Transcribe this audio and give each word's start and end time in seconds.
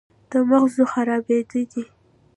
د 0.31 0.33
مغزو 0.49 0.83
خرابېده 0.91 1.61
دي 1.71 1.83